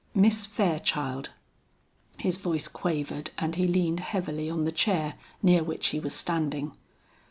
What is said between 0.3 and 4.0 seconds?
Fairchild" his voice quavered and he leaned